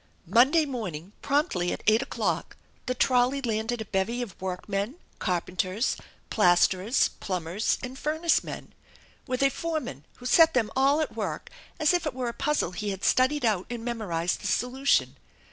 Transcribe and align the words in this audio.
Monday 0.25 0.65
morning 0.65 1.11
promptly 1.21 1.71
at 1.71 1.83
eight 1.85 2.01
o'clock 2.01 2.57
the 2.87 2.95
trolley, 2.95 3.39
landed 3.39 3.81
a 3.81 3.85
bevy 3.85 4.23
of 4.23 4.35
workmen, 4.41 4.95
carpenters, 5.19 5.95
plasterers, 6.31 7.09
plumbers, 7.19 7.77
and 7.83 7.99
furnace 7.99 8.43
men, 8.43 8.73
with 9.27 9.43
a 9.43 9.51
foreman 9.51 10.03
who 10.15 10.25
set 10.25 10.55
them 10.55 10.71
all 10.75 11.01
at 11.01 11.15
work 11.15 11.51
as 11.79 11.93
if 11.93 12.07
it 12.07 12.15
were 12.15 12.29
a 12.29 12.33
puzzle 12.33 12.71
he 12.71 12.89
had 12.89 13.03
studied 13.03 13.45
out 13.45 13.67
and 13.69 13.85
memorized 13.85 14.41
the 14.41 14.47
solution. 14.47 15.17